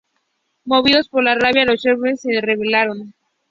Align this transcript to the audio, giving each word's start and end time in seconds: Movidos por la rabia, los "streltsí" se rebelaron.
Movidos 0.65 1.07
por 1.09 1.21
la 1.23 1.35
rabia, 1.35 1.63
los 1.63 1.79
"streltsí" 1.81 2.31
se 2.33 2.41
rebelaron. 2.41 3.13